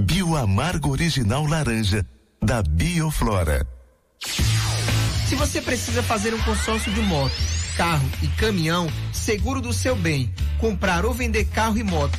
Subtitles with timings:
[0.00, 2.04] Bioamargo Original Laranja,
[2.42, 3.66] da Bioflora.
[5.28, 7.34] Se você precisa fazer um consórcio de moto,
[7.76, 12.18] carro e caminhão, seguro do seu bem, comprar ou vender carro e moto,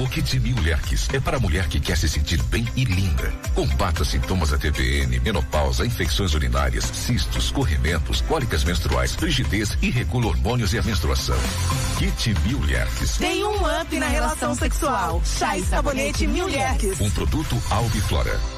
[0.00, 3.32] O Kit Mil Lerques é para a mulher que quer se sentir bem e linda.
[3.52, 10.72] Combata sintomas da TPM, menopausa, infecções urinárias, cistos, corrimentos, cólicas menstruais, frigidez e regula hormônios
[10.72, 11.36] e a menstruação.
[11.98, 13.16] Kit Mil Lerques.
[13.16, 15.20] Tem um up na relação sexual.
[15.24, 17.00] Chá e sabonete Mil Lerques.
[17.00, 18.57] Um produto Albiflora.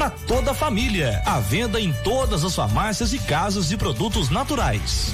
[0.01, 1.21] para toda a família.
[1.27, 5.13] À venda em todas as farmácias e casas de produtos naturais.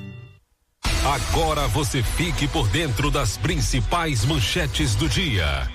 [1.03, 5.67] Agora você fique por dentro das principais manchetes do dia.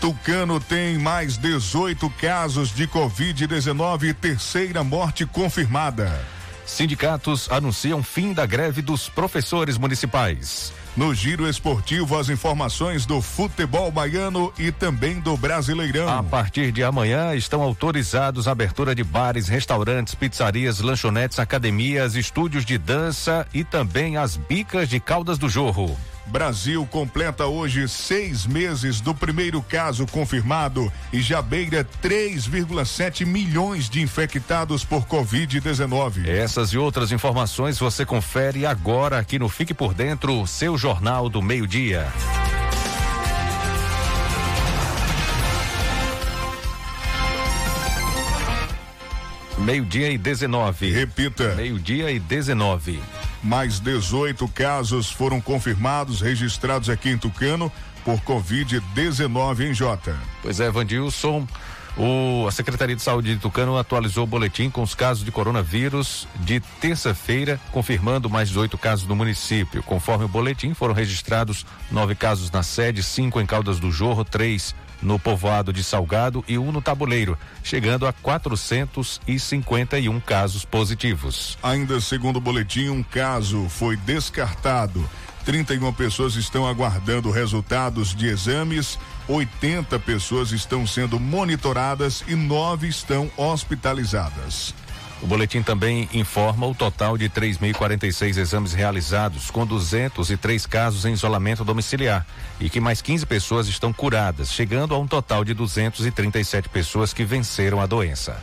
[0.00, 6.20] Tucano tem mais 18 casos de Covid-19 e terceira morte confirmada.
[6.66, 10.72] Sindicatos anunciam fim da greve dos professores municipais.
[10.96, 16.08] No giro esportivo, as informações do futebol baiano e também do Brasileirão.
[16.08, 22.64] A partir de amanhã estão autorizados a abertura de bares, restaurantes, pizzarias, lanchonetes, academias, estúdios
[22.64, 25.96] de dança e também as bicas de Caldas do Jorro.
[26.30, 34.00] Brasil completa hoje seis meses do primeiro caso confirmado e já beira 3,7 milhões de
[34.00, 36.28] infectados por Covid-19.
[36.28, 41.42] Essas e outras informações você confere agora aqui no Fique por Dentro, seu Jornal do
[41.42, 42.06] Meio-Dia.
[49.58, 50.90] Meio-dia e 19.
[50.90, 51.54] Repita.
[51.54, 53.00] Meio-dia e 19.
[53.42, 57.72] Mais 18 casos foram confirmados, registrados aqui em Tucano
[58.04, 60.16] por Covid-19 em Jota.
[60.42, 61.46] Pois é, Vandilson.
[61.96, 66.26] O, a Secretaria de Saúde de Tucano atualizou o boletim com os casos de coronavírus
[66.36, 69.82] de terça-feira, confirmando mais 18 casos no município.
[69.82, 74.74] Conforme o boletim, foram registrados nove casos na sede, cinco em Caldas do Jorro, três
[75.02, 81.58] no povoado de Salgado e um no Tabuleiro, chegando a 451 casos positivos.
[81.62, 85.08] Ainda segundo o boletim, um caso foi descartado.
[85.44, 93.30] 31 pessoas estão aguardando resultados de exames, 80 pessoas estão sendo monitoradas e nove estão
[93.36, 94.74] hospitalizadas.
[95.22, 101.62] O boletim também informa o total de 3.046 exames realizados, com 203 casos em isolamento
[101.62, 102.26] domiciliar
[102.58, 107.24] e que mais 15 pessoas estão curadas, chegando a um total de 237 pessoas que
[107.24, 108.40] venceram a doença.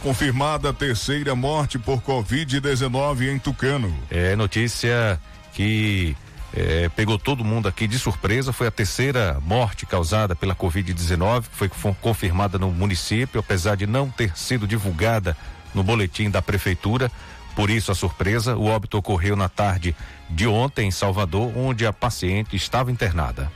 [0.00, 3.92] Confirmada a terceira morte por Covid-19 em Tucano.
[4.08, 5.20] É notícia
[5.52, 6.16] que
[6.54, 8.52] é, pegou todo mundo aqui de surpresa.
[8.52, 14.08] Foi a terceira morte causada pela Covid-19, que foi confirmada no município, apesar de não
[14.08, 15.36] ter sido divulgada
[15.74, 17.10] no boletim da prefeitura.
[17.54, 19.94] Por isso a surpresa, o óbito ocorreu na tarde
[20.30, 23.50] de ontem em Salvador, onde a paciente estava internada.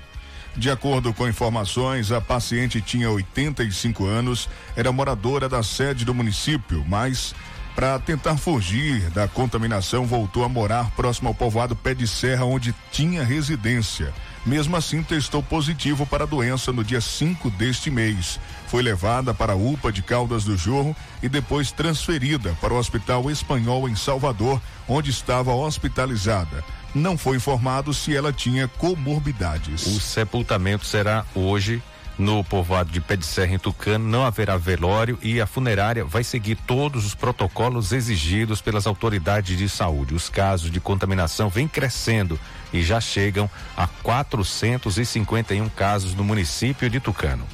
[0.57, 6.85] De acordo com informações, a paciente tinha 85 anos, era moradora da sede do município,
[6.87, 7.35] mas
[7.75, 12.75] para tentar fugir da contaminação voltou a morar próximo ao povoado Pé de Serra, onde
[12.91, 14.13] tinha residência.
[14.45, 18.39] Mesmo assim, testou positivo para a doença no dia 5 deste mês.
[18.73, 23.31] Foi levada para a UPA de Caldas do Jorro e depois transferida para o Hospital
[23.31, 26.65] Espanhol em Salvador, onde estava hospitalizada.
[26.95, 29.87] Não foi informado se ela tinha comorbidades.
[29.89, 31.83] O sepultamento será hoje
[32.19, 36.25] no povoado de Pé de Serra, em Tucano, não haverá velório e a funerária vai
[36.25, 40.15] seguir todos os protocolos exigidos pelas autoridades de saúde.
[40.15, 42.41] Os casos de contaminação vêm crescendo
[42.73, 47.47] e já chegam a 451 casos no município de Tucano.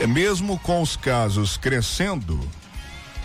[0.00, 2.38] É mesmo com os casos crescendo,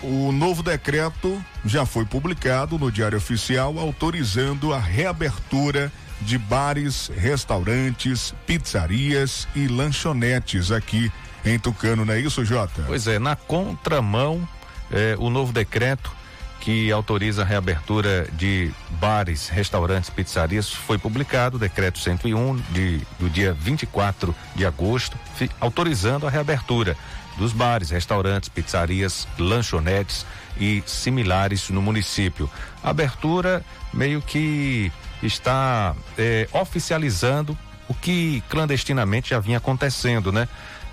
[0.01, 8.33] o novo decreto já foi publicado no Diário Oficial autorizando a reabertura de bares, restaurantes,
[8.45, 11.11] pizzarias e lanchonetes aqui
[11.45, 12.83] em Tucano, não é isso, Jota?
[12.85, 14.47] Pois é, na contramão,
[14.91, 16.11] eh, o novo decreto
[16.59, 23.29] que autoriza a reabertura de bares, restaurantes, pizzarias foi publicado, o decreto 101 de, do
[23.29, 26.97] dia 24 de agosto, fi, autorizando a reabertura
[27.37, 30.25] dos bares, restaurantes, pizzarias, lanchonetes
[30.59, 32.49] e similares no município.
[32.83, 33.63] A abertura
[33.93, 34.91] meio que
[35.23, 40.47] está é, oficializando o que clandestinamente já vinha acontecendo, né?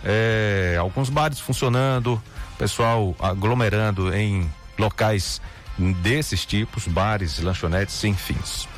[0.04, 2.22] É, alguns bares funcionando,
[2.56, 5.40] pessoal aglomerando em locais
[5.78, 8.68] desses tipos, bares, lanchonetes sem fins.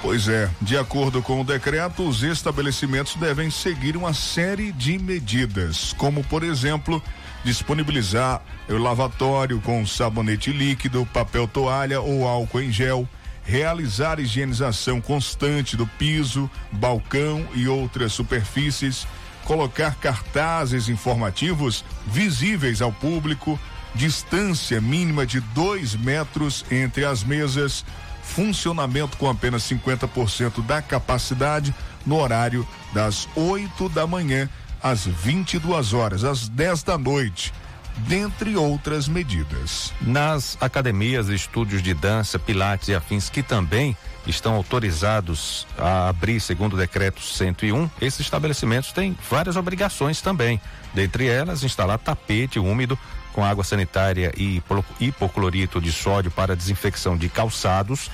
[0.00, 5.92] Pois é, de acordo com o decreto, os estabelecimentos devem seguir uma série de medidas,
[5.92, 7.00] como por exemplo,
[7.44, 13.08] disponibilizar o lavatório com sabonete líquido, papel toalha ou álcool em gel
[13.44, 19.06] realizar higienização constante do piso, balcão e outras superfícies,
[19.44, 23.58] colocar cartazes informativos visíveis ao público,
[23.94, 27.84] distância mínima de dois metros entre as mesas,
[28.22, 31.74] funcionamento com apenas 50% da capacidade
[32.06, 34.48] no horário das 8 da manhã
[34.82, 37.52] às 22 horas, às 10 da noite
[37.98, 39.92] dentre outras medidas.
[40.00, 43.96] Nas academias, estúdios de dança, pilates e afins que também
[44.26, 50.60] estão autorizados a abrir segundo o decreto 101, esses estabelecimentos têm várias obrigações também.
[50.94, 52.98] Dentre elas, instalar tapete úmido
[53.32, 54.62] com água sanitária e
[55.00, 58.10] hipoclorito de sódio para desinfecção de calçados,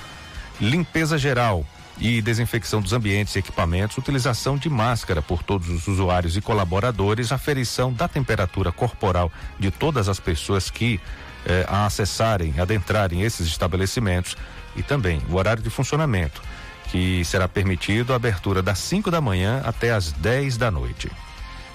[0.59, 1.65] limpeza geral
[1.99, 7.31] e desinfecção dos ambientes e equipamentos, utilização de máscara por todos os usuários e colaboradores,
[7.31, 10.99] aferição da temperatura corporal de todas as pessoas que
[11.45, 14.37] eh, a acessarem, adentrarem esses estabelecimentos
[14.75, 16.41] e também o horário de funcionamento,
[16.89, 21.11] que será permitido a abertura das 5 da manhã até as 10 da noite.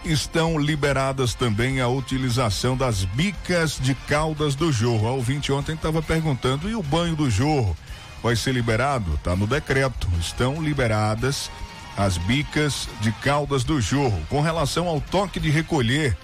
[0.04, 5.08] Estão liberadas também a utilização das bicas de caldas do jorro.
[5.08, 7.76] A ouvinte ontem estava perguntando, e o banho do jorro?
[8.24, 10.08] vai ser liberado, está no decreto.
[10.18, 11.50] Estão liberadas
[11.94, 14.18] as bicas de Caldas do Jorro.
[14.30, 16.16] Com relação ao toque de recolher,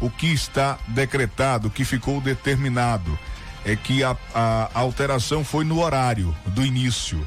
[0.00, 3.18] o que está decretado, o que ficou determinado,
[3.64, 7.26] é que a, a alteração foi no horário do início.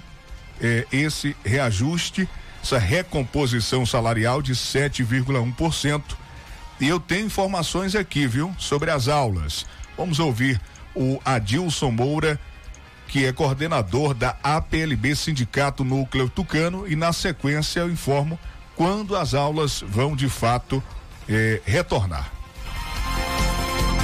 [0.62, 2.27] eh, esse reajuste,
[2.63, 6.01] essa recomposição salarial de 7,1%.
[6.79, 9.65] E eu tenho informações aqui, viu, sobre as aulas.
[9.97, 10.59] Vamos ouvir
[10.95, 12.39] o Adilson Moura,
[13.07, 18.38] que é coordenador da APLB Sindicato Núcleo Tucano, e na sequência eu informo
[18.75, 20.83] quando as aulas vão de fato
[21.27, 22.37] eh, retornar.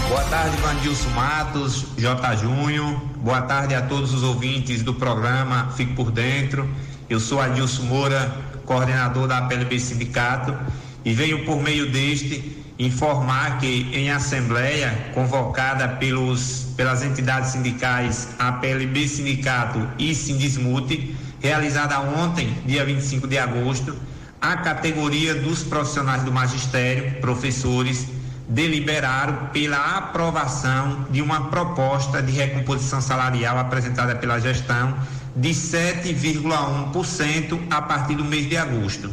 [0.10, 2.36] Boa tarde, Vandilson Matos, J.
[2.36, 2.96] Júnior.
[3.18, 6.70] Boa tarde a todos os ouvintes do programa Fique por Dentro.
[7.10, 8.32] Eu sou Adilson Moura,
[8.66, 10.56] coordenador da APLB Sindicato,
[11.04, 19.08] e venho por meio deste informar que em assembleia convocada pelos, pelas entidades sindicais APLB
[19.08, 23.96] Sindicato e Sindismute, realizada ontem, dia 25 de agosto,
[24.42, 28.08] a categoria dos profissionais do magistério, professores,
[28.54, 34.96] deliberaram pela aprovação de uma proposta de recomposição salarial apresentada pela gestão
[35.36, 39.10] de 7,1% a partir do mês de agosto.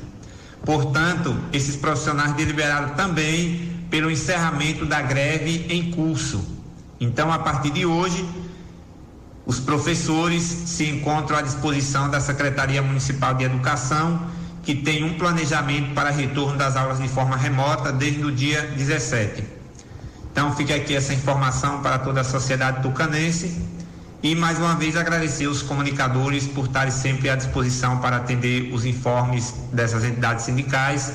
[0.63, 6.47] Portanto, esses profissionais deliberaram também pelo encerramento da greve em curso.
[7.01, 8.29] Então, a partir de hoje,
[9.47, 14.21] os professores se encontram à disposição da Secretaria Municipal de Educação,
[14.63, 19.45] que tem um planejamento para retorno das aulas de forma remota desde o dia 17.
[20.33, 23.69] Então, fica aqui essa informação para toda a sociedade tucanense
[24.23, 28.85] e mais uma vez agradecer os comunicadores por estarem sempre à disposição para atender os
[28.85, 31.13] informes dessas entidades sindicais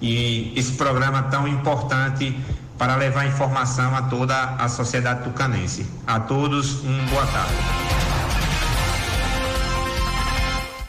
[0.00, 2.38] e esse programa tão importante
[2.78, 5.86] para levar informação a toda a sociedade tucanense.
[6.06, 8.15] A todos, um boa tarde.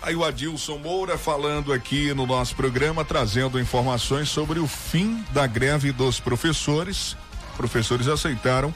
[0.08, 5.46] Aí o Adilson Moura falando aqui no nosso programa, trazendo informações sobre o fim da
[5.46, 7.18] greve dos professores.
[7.58, 8.74] Professores aceitaram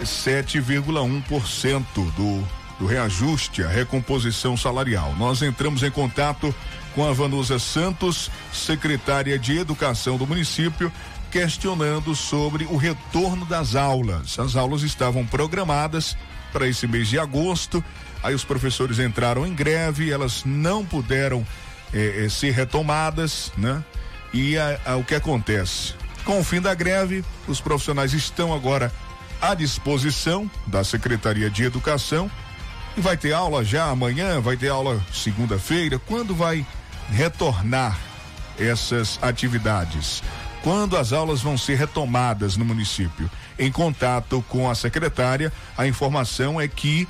[0.00, 5.12] 7,1% do, do reajuste, a recomposição salarial.
[5.18, 6.54] Nós entramos em contato
[6.94, 10.92] com a Vanusa Santos, secretária de Educação do município,
[11.32, 14.38] questionando sobre o retorno das aulas.
[14.38, 16.16] As aulas estavam programadas
[16.52, 17.82] para esse mês de agosto,
[18.22, 21.46] aí os professores entraram em greve, elas não puderam
[21.92, 23.82] eh, eh, ser retomadas, né?
[24.32, 25.94] E a, a, o que acontece?
[26.24, 28.92] Com o fim da greve, os profissionais estão agora
[29.40, 32.30] à disposição da Secretaria de Educação.
[32.96, 35.98] E vai ter aula já amanhã, vai ter aula segunda-feira.
[35.98, 36.66] Quando vai
[37.08, 37.98] retornar
[38.58, 40.22] essas atividades?
[40.62, 43.30] Quando as aulas vão ser retomadas no município?
[43.58, 47.08] Em contato com a secretária, a informação é que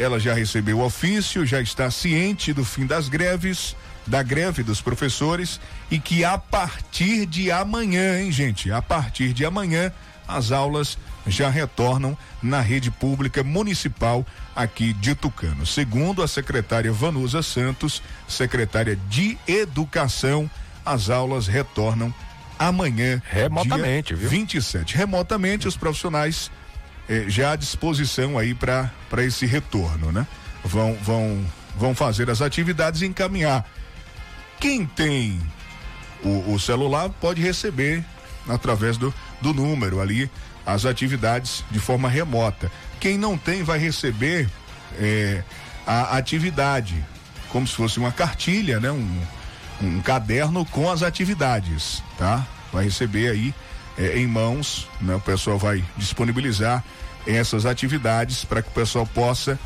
[0.00, 4.80] ela já recebeu o ofício, já está ciente do fim das greves, da greve dos
[4.80, 5.60] professores
[5.90, 8.72] e que a partir de amanhã, hein, gente?
[8.72, 9.92] A partir de amanhã,
[10.26, 15.66] as aulas já retornam na rede pública municipal aqui de Tucano.
[15.66, 20.50] Segundo a secretária Vanusa Santos, secretária de Educação,
[20.84, 22.12] as aulas retornam
[22.58, 24.96] amanhã, remotamente, dia 27.
[24.96, 26.50] Remotamente, os profissionais
[27.10, 30.24] eh, já à disposição aí para esse retorno, né?
[30.64, 31.44] Vão vão
[31.76, 33.68] vão fazer as atividades e encaminhar.
[34.60, 35.40] Quem tem
[36.22, 38.04] o, o celular pode receber
[38.48, 40.30] através do, do número ali
[40.64, 42.70] as atividades de forma remota.
[43.00, 44.48] Quem não tem vai receber
[44.98, 45.42] é,
[45.86, 47.04] a atividade,
[47.48, 48.90] como se fosse uma cartilha, né?
[48.92, 49.20] Um,
[49.82, 52.46] um caderno com as atividades, tá?
[52.72, 53.54] Vai receber aí
[53.98, 55.16] é, em mãos, né?
[55.16, 56.84] O pessoal vai disponibilizar
[57.26, 59.58] essas atividades para que o pessoal possa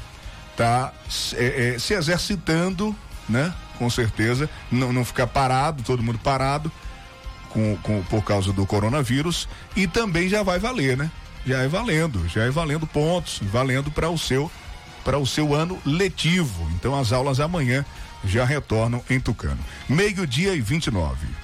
[0.52, 0.94] estar tá,
[1.34, 2.94] é, é, se exercitando,
[3.28, 3.52] né?
[3.78, 6.70] Com certeza, não, não ficar parado, todo mundo parado,
[7.50, 11.10] com, com, por causa do coronavírus e também já vai valer, né?
[11.46, 14.50] Já é valendo, já é valendo pontos, valendo para o seu
[15.04, 16.66] para o seu ano letivo.
[16.74, 17.84] Então as aulas amanhã
[18.24, 19.58] já retornam em Tucano.
[19.86, 21.43] Meio-dia e 29.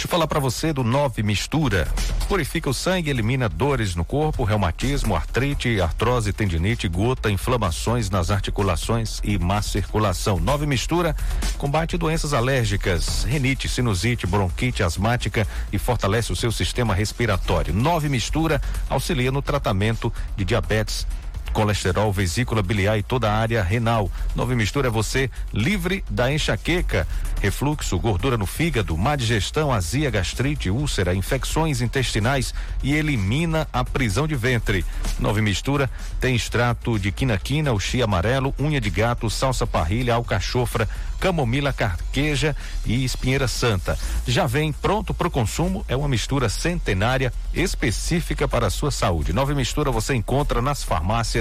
[0.00, 1.86] Deixa eu falar para você do Nove Mistura.
[2.26, 9.20] Purifica o sangue, elimina dores no corpo, reumatismo, artrite, artrose, tendinite, gota, inflamações nas articulações
[9.22, 10.40] e má circulação.
[10.40, 11.14] Nove Mistura
[11.58, 17.74] combate doenças alérgicas, renite, sinusite, bronquite asmática e fortalece o seu sistema respiratório.
[17.74, 18.58] Nove Mistura
[18.88, 21.06] auxilia no tratamento de diabetes
[21.52, 24.10] colesterol, vesícula biliar e toda a área renal.
[24.34, 27.06] Nova mistura é você livre da enxaqueca,
[27.40, 34.26] refluxo, gordura no fígado, má digestão, azia, gastrite, úlcera, infecções intestinais e elimina a prisão
[34.26, 34.84] de ventre.
[35.18, 41.72] Nova mistura tem extrato de quinaquina, uxi amarelo, unha de gato, salsa parrilha, alcachofra, camomila
[41.72, 43.98] carqueja e espinheira santa.
[44.26, 49.32] Já vem pronto para o consumo, é uma mistura centenária específica para a sua saúde.
[49.32, 51.39] Nova mistura você encontra nas farmácias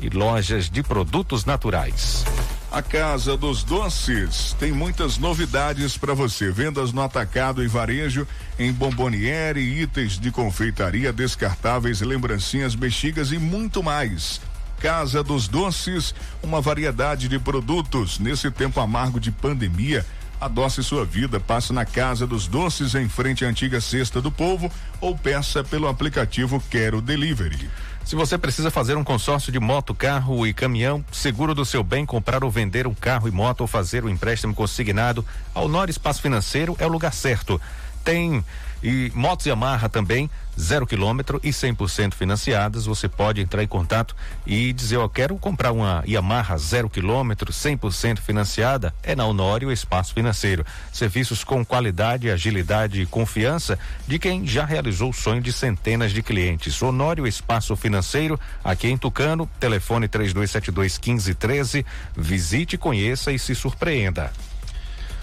[0.00, 2.24] e lojas de produtos naturais.
[2.70, 6.50] A Casa dos Doces tem muitas novidades para você.
[6.50, 8.26] Vendas no atacado e varejo
[8.58, 14.40] em bomboniere, itens de confeitaria, descartáveis, lembrancinhas, bexigas e muito mais.
[14.78, 18.18] Casa dos Doces, uma variedade de produtos.
[18.18, 20.04] Nesse tempo amargo de pandemia,
[20.38, 21.40] adoce sua vida.
[21.40, 25.88] Passe na Casa dos Doces, em frente à antiga Cesta do Povo, ou peça pelo
[25.88, 27.68] aplicativo Quero Delivery.
[28.08, 32.06] Se você precisa fazer um consórcio de moto, carro e caminhão, seguro do seu bem,
[32.06, 35.22] comprar ou vender um carro e moto ou fazer um empréstimo consignado,
[35.54, 37.60] a Honor Espaço Financeiro é o lugar certo.
[38.02, 38.42] Tem
[38.82, 42.86] e motos Yamaha também, zero quilômetro e 100% financiadas.
[42.86, 44.14] Você pode entrar em contato
[44.46, 48.94] e dizer: Eu quero comprar uma Yamaha zero quilômetro, 100% financiada.
[49.02, 50.64] É na Honório Espaço Financeiro.
[50.92, 56.22] Serviços com qualidade, agilidade e confiança de quem já realizou o sonho de centenas de
[56.22, 56.80] clientes.
[56.82, 61.84] Honório Espaço Financeiro, aqui em Tucano, telefone 3272 1513.
[62.16, 64.32] Visite, conheça e se surpreenda.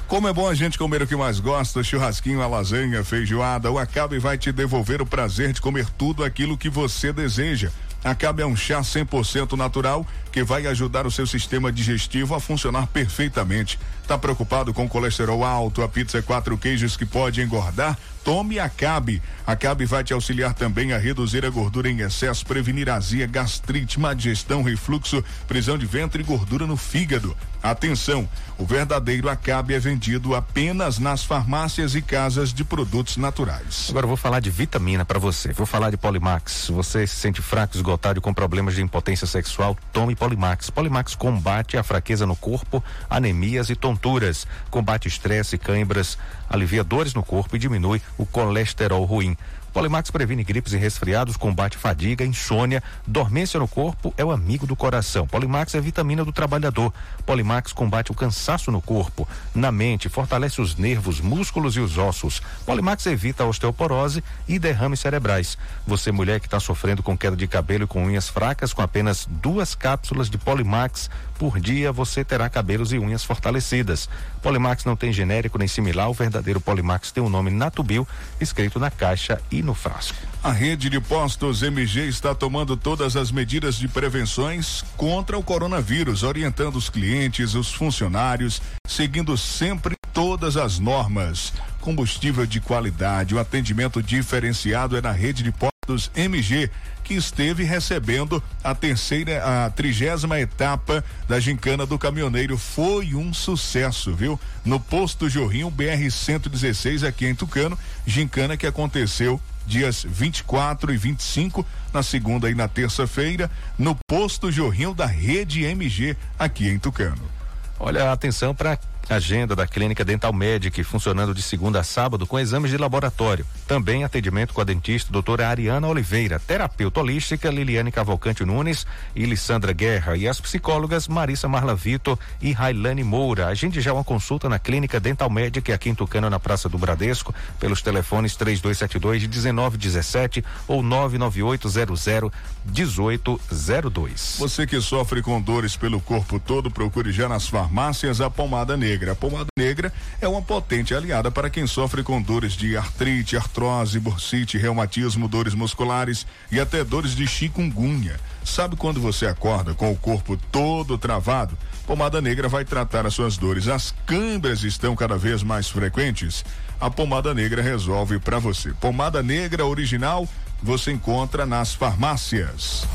[0.08, 3.80] Como é bom a gente comer o que mais gosta, churrasquinho, a lasanha, feijoada, o
[3.80, 7.72] Acabe vai te devolver o prazer de comer tudo aquilo que você deseja.
[8.04, 12.88] Acabe é um chá 100% natural que vai ajudar o seu sistema digestivo a funcionar
[12.88, 13.80] perfeitamente.
[14.06, 17.98] Tá preocupado com colesterol alto, a pizza quatro queijos que pode engordar?
[18.21, 19.21] Tome Acabe.
[19.48, 24.13] Acabe vai te auxiliar também a reduzir a gordura em excesso, prevenir azia, gastrite, má
[24.13, 27.38] digestão, refluxo, prisão de ventre e gordura no fígado.
[27.62, 33.88] Atenção, o verdadeiro Acabe é vendido apenas nas farmácias e casas de produtos naturais.
[33.89, 35.54] Agora eu vou falar de vitamina para você.
[35.54, 36.69] Vou falar de Polimax.
[36.69, 39.78] Você se sente fraco, esgotado com problemas de impotência sexual?
[39.93, 40.25] Tome Polimax.
[40.72, 44.48] Polimax combate a fraqueza no corpo, anemias e tonturas.
[44.72, 46.18] Combate estresse, cãibras,
[46.50, 49.38] alivia dores no corpo e diminui o colesterol ruim.
[49.76, 54.74] Polimax previne gripes e resfriados, combate fadiga, insônia, dormência no corpo, é o amigo do
[54.74, 55.28] coração.
[55.28, 56.94] Polimax é vitamina do trabalhador.
[57.26, 62.42] Polimax combate o cansaço no corpo, na mente, fortalece os nervos, músculos e os ossos.
[62.66, 65.58] Polimax evita a osteoporose e derrames cerebrais.
[65.86, 69.28] Você, mulher que está sofrendo com queda de cabelo e com unhas fracas, com apenas
[69.30, 74.10] duas cápsulas de Polimax por dia, você terá cabelos e unhas fortalecidas.
[74.41, 78.08] Polimax não tem genérico nem similar, o verdadeiro Polimax tem o nome Natubio
[78.39, 80.17] escrito na caixa e no frasco.
[80.43, 86.24] A rede de postos MG está tomando todas as medidas de prevenções contra o coronavírus,
[86.24, 91.52] orientando os clientes, os funcionários, seguindo sempre todas as normas.
[91.86, 96.67] Combustível de qualidade, o atendimento diferenciado é na rede de postos MG
[97.04, 102.58] que esteve recebendo a terceira, a trigésima etapa da gincana do caminhoneiro.
[102.58, 104.39] Foi um sucesso, viu?
[104.65, 111.63] No posto Jorrinho BR 116 aqui em Tucano, gincana que aconteceu dias 24 e 25,
[111.93, 117.36] na segunda e na terça-feira, no posto Jorrinho da Rede MG aqui em Tucano.
[117.80, 122.72] Olha, atenção para Agenda da Clínica Dental Medic, funcionando de segunda a sábado com exames
[122.72, 123.46] de laboratório.
[123.68, 129.74] Também atendimento com a dentista doutora Ariana Oliveira, terapeuta holística Liliane Cavalcante Nunes e Lissandra
[129.74, 133.48] Guerra e as psicólogas Marissa Marla Vitor e Railane Moura.
[133.48, 137.34] Agende já uma consulta na Clínica Dental Medic aqui em Tucano, na Praça do Bradesco,
[137.60, 142.32] pelos telefones 3272 1917 ou 99800
[142.65, 144.38] 1802.
[144.39, 148.94] Você que sofre com dores pelo corpo todo, procure já nas farmácias a pomada negra
[148.95, 149.12] negra.
[149.12, 153.99] A pomada negra é uma potente aliada para quem sofre com dores de artrite, artrose,
[153.99, 158.17] bursite, reumatismo, dores musculares e até dores de chikungunya.
[158.43, 161.58] Sabe quando você acorda com o corpo todo travado?
[161.86, 163.67] Pomada negra vai tratar as suas dores.
[163.67, 166.45] As câimbras estão cada vez mais frequentes.
[166.79, 168.73] A pomada negra resolve para você.
[168.79, 170.27] Pomada negra original
[170.62, 172.86] você encontra nas farmácias.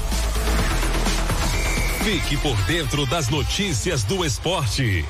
[2.02, 5.04] Fique por dentro das notícias do esporte.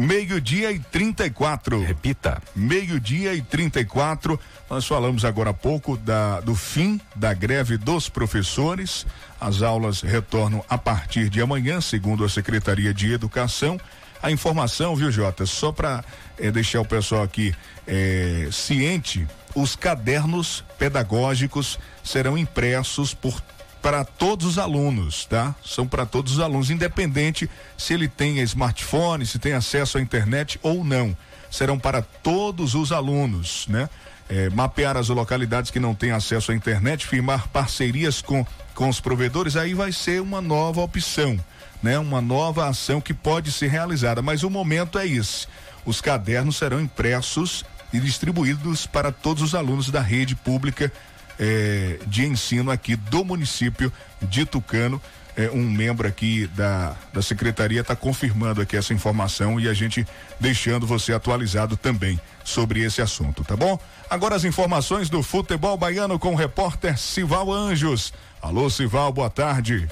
[0.00, 1.78] Meio-dia e 34.
[1.82, 2.40] Repita.
[2.56, 4.40] Meio-dia e 34.
[4.70, 9.06] Nós falamos agora há pouco da, do fim da greve dos professores.
[9.38, 13.78] As aulas retornam a partir de amanhã, segundo a Secretaria de Educação.
[14.22, 15.44] A informação, viu, Jota?
[15.44, 16.02] Só para
[16.38, 17.54] é, deixar o pessoal aqui
[17.86, 23.42] é, ciente, os cadernos pedagógicos serão impressos por
[23.82, 25.54] para todos os alunos, tá?
[25.64, 30.58] São para todos os alunos, independente se ele tem smartphone, se tem acesso à internet
[30.62, 31.16] ou não.
[31.50, 33.88] Serão para todos os alunos, né?
[34.28, 39.00] É, mapear as localidades que não têm acesso à internet, firmar parcerias com, com os
[39.00, 41.38] provedores, aí vai ser uma nova opção,
[41.82, 41.98] né?
[41.98, 45.48] Uma nova ação que pode ser realizada, mas o momento é esse.
[45.84, 50.92] Os cadernos serão impressos e distribuídos para todos os alunos da rede pública
[51.40, 55.00] eh, de ensino aqui do município de Tucano.
[55.36, 60.06] É, um membro aqui da, da secretaria está confirmando aqui essa informação e a gente
[60.38, 63.78] deixando você atualizado também sobre esse assunto, tá bom?
[64.10, 68.12] Agora as informações do futebol baiano com o repórter Sival Anjos.
[68.42, 69.88] Alô, Sival, boa tarde.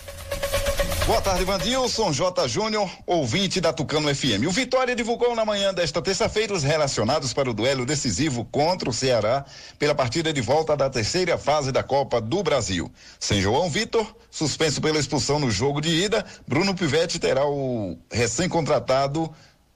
[1.09, 2.47] Boa tarde, Vandilson J.
[2.47, 4.45] Júnior, ouvinte da Tucano FM.
[4.47, 8.93] O Vitória divulgou na manhã desta terça-feira os relacionados para o duelo decisivo contra o
[8.93, 9.43] Ceará
[9.79, 12.93] pela partida de volta da terceira fase da Copa do Brasil.
[13.19, 19.33] Sem João Vitor, suspenso pela expulsão no jogo de ida, Bruno Pivetti terá o recém-contratado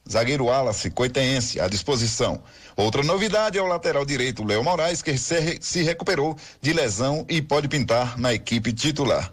[0.07, 2.43] zagueiro Wallace Coitense à disposição.
[2.77, 7.69] Outra novidade é o lateral direito Léo Moraes, que se recuperou de lesão e pode
[7.69, 9.33] pintar na equipe titular.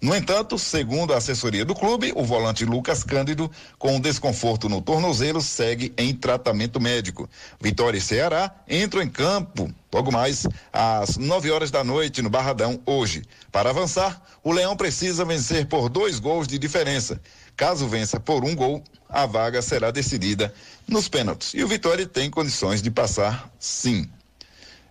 [0.00, 4.80] No entanto, segundo a assessoria do clube, o volante Lucas Cândido, com um desconforto no
[4.80, 7.28] tornozelo, segue em tratamento médico.
[7.60, 12.80] Vitória e Ceará entram em campo logo mais às 9 horas da noite no Barradão
[12.86, 13.24] hoje.
[13.50, 17.20] Para avançar, o Leão precisa vencer por dois gols de diferença.
[17.56, 20.54] Caso vença por um gol, a vaga será decidida
[20.86, 21.54] nos pênaltis.
[21.54, 24.08] E o Vitória tem condições de passar sim.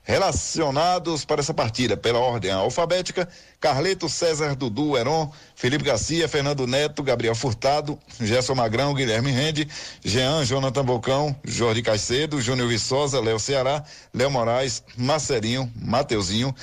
[0.03, 3.27] Relacionados para essa partida pela ordem alfabética,
[3.59, 9.67] Carleto César Dudu Heron, Felipe Garcia, Fernando Neto, Gabriel Furtado, Gerson Magrão, Guilherme Rende,
[10.03, 16.53] Jean, Jonathan Bocão, Jorge Caicedo, Júnior Viçosa, Léo Ceará, Léo Moraes, Marcelinho, Mateuzinho,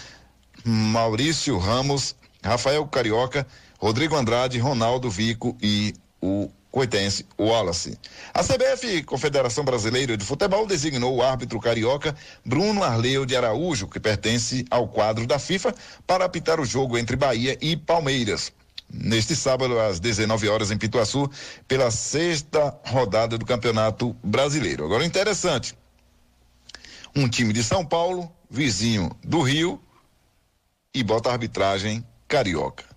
[0.64, 3.46] Maurício Ramos, Rafael Carioca,
[3.78, 7.97] Rodrigo Andrade, Ronaldo Vico e o coitense Wallace.
[8.35, 14.01] A CBF, Confederação Brasileira de Futebol, designou o árbitro carioca Bruno Arleu de Araújo, que
[14.01, 15.73] pertence ao quadro da FIFA,
[16.05, 18.51] para apitar o jogo entre Bahia e Palmeiras.
[18.93, 21.31] Neste sábado, às 19 horas, em Pituaçu,
[21.69, 24.85] pela sexta rodada do Campeonato Brasileiro.
[24.85, 25.77] Agora, interessante:
[27.15, 29.81] um time de São Paulo, vizinho do Rio,
[30.93, 32.93] e bota a arbitragem carioca.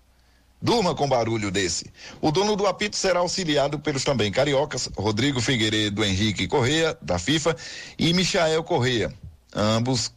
[0.59, 1.91] Durma com barulho desse.
[2.19, 7.55] O dono do apito será auxiliado pelos também cariocas, Rodrigo Figueiredo Henrique Correia, da FIFA,
[7.97, 9.13] e Michael Correia.
[9.55, 10.11] Ambos,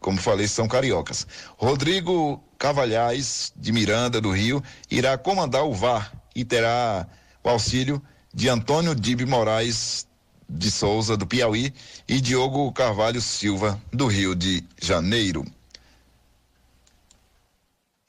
[0.00, 1.26] como falei, são cariocas.
[1.56, 7.06] Rodrigo Cavalhais, de Miranda, do Rio, irá comandar o VAR e terá
[7.42, 8.00] o auxílio
[8.32, 10.06] de Antônio Dib Moraes
[10.48, 11.72] de Souza, do Piauí,
[12.06, 15.44] e Diogo Carvalho Silva, do Rio de Janeiro.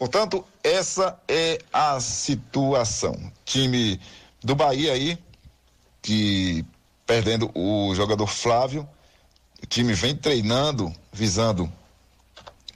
[0.03, 3.31] Portanto, essa é a situação.
[3.45, 3.97] Time
[4.43, 5.17] do Bahia aí,
[6.01, 6.65] que
[7.05, 8.85] perdendo o jogador Flávio,
[9.63, 11.71] o time vem treinando, visando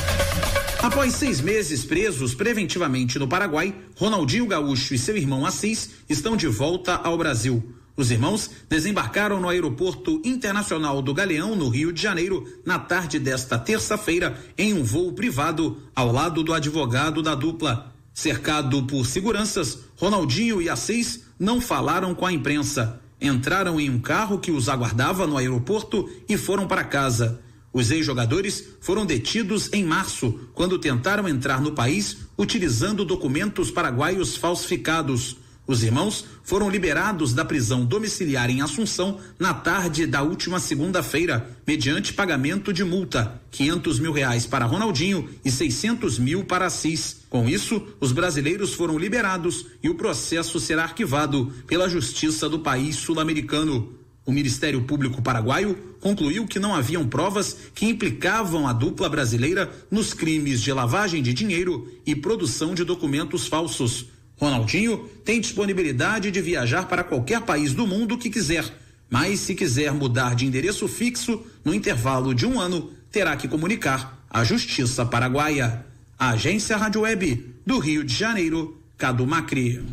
[0.82, 6.48] Após seis meses presos preventivamente no Paraguai, Ronaldinho Gaúcho e seu irmão Assis estão de
[6.48, 7.77] volta ao Brasil.
[7.98, 13.58] Os irmãos desembarcaram no Aeroporto Internacional do Galeão, no Rio de Janeiro, na tarde desta
[13.58, 17.92] terça-feira, em um voo privado, ao lado do advogado da dupla.
[18.14, 23.02] Cercado por seguranças, Ronaldinho e Assis não falaram com a imprensa.
[23.20, 27.42] Entraram em um carro que os aguardava no aeroporto e foram para casa.
[27.74, 35.38] Os ex-jogadores foram detidos em março, quando tentaram entrar no país utilizando documentos paraguaios falsificados.
[35.68, 42.14] Os irmãos foram liberados da prisão domiciliar em Assunção na tarde da última segunda-feira, mediante
[42.14, 47.18] pagamento de multa, quinhentos mil reais para Ronaldinho e seiscentos mil para Assis.
[47.30, 52.96] Com isso, os brasileiros foram liberados e o processo será arquivado pela Justiça do país
[52.96, 53.94] sul-americano.
[54.26, 60.14] O Ministério Público Paraguaio concluiu que não haviam provas que implicavam a dupla brasileira nos
[60.14, 64.17] crimes de lavagem de dinheiro e produção de documentos falsos.
[64.38, 68.63] Ronaldinho tem disponibilidade de viajar para qualquer país do mundo que quiser,
[69.10, 74.23] mas se quiser mudar de endereço fixo no intervalo de um ano, terá que comunicar
[74.30, 75.86] à Justiça Paraguaia.
[76.19, 79.84] Agência Rádio Web do Rio de Janeiro, Cadu Macri.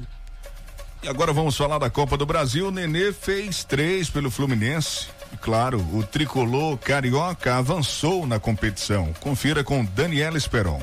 [1.03, 2.71] E agora vamos falar da Copa do Brasil.
[2.71, 5.09] Nenê fez três pelo Fluminense.
[5.35, 9.13] E claro, o tricolor carioca avançou na competição.
[9.21, 10.81] Confira com Daniela Esperon.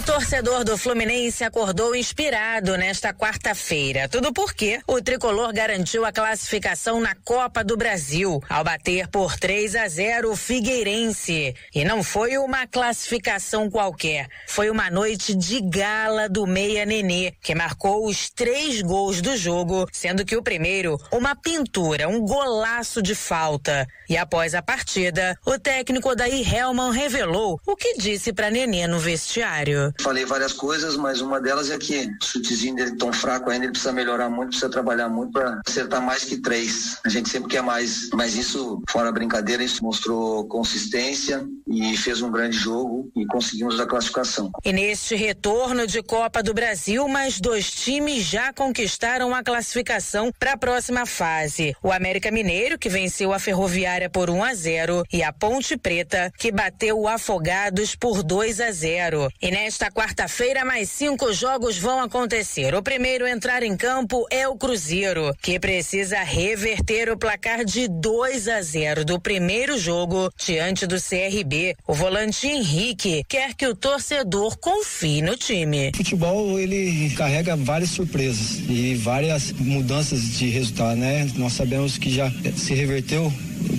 [0.00, 4.08] O torcedor do Fluminense acordou inspirado nesta quarta-feira.
[4.08, 9.76] Tudo porque o tricolor garantiu a classificação na Copa do Brasil ao bater por 3
[9.76, 11.54] a 0 o Figueirense.
[11.74, 17.54] E não foi uma classificação qualquer, foi uma noite de gala do Meia Nenê, que
[17.54, 23.14] marcou os três gols do jogo, sendo que o primeiro, uma pintura, um golaço de
[23.14, 23.86] falta.
[24.08, 28.98] E após a partida, o técnico daí Helman revelou o que disse para Nenê no
[28.98, 29.89] vestiário.
[30.00, 33.72] Falei várias coisas, mas uma delas é que o chutezinho dele tão fraco ainda, ele
[33.72, 36.98] precisa melhorar muito, precisa trabalhar muito para acertar mais que três.
[37.04, 42.30] A gente sempre quer mais, mas isso, fora brincadeira, isso mostrou consistência e fez um
[42.30, 44.50] grande jogo e conseguimos a classificação.
[44.64, 50.52] E neste retorno de Copa do Brasil, mais dois times já conquistaram a classificação para
[50.52, 51.74] a próxima fase.
[51.82, 56.32] O América Mineiro, que venceu a Ferroviária por 1 a 0, e a Ponte Preta,
[56.36, 59.28] que bateu o Afogados por 2 a 0.
[59.40, 62.74] E nesta quarta-feira, mais cinco jogos vão acontecer.
[62.74, 67.86] O primeiro a entrar em campo é o Cruzeiro, que precisa reverter o placar de
[67.86, 71.76] 2 a 0 do primeiro jogo diante do CRB.
[71.86, 75.92] O volante Henrique quer que o torcedor confie no time.
[75.94, 81.30] Futebol ele carrega várias surpresas e várias mudanças de resultado, né?
[81.36, 83.32] Nós sabemos que já se reverteu